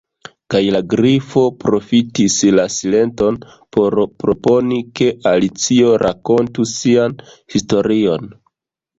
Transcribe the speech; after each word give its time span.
Kaj 0.53 0.59
la 0.75 0.79
Grifo 0.91 1.41
profitis 1.63 2.37
la 2.59 2.63
silenton 2.75 3.37
por 3.77 3.97
proponi 4.23 4.79
ke 5.01 5.09
Alicio 5.33 5.91
rakontu 6.05 6.65
sian 6.71 7.15
historion. 7.57 8.27